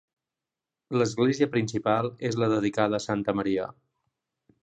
L'església 1.01 1.49
principal 1.57 2.09
és 2.31 2.39
la 2.43 2.49
dedicada 2.55 3.01
a 3.01 3.05
santa 3.09 3.39
Maria. 3.41 3.67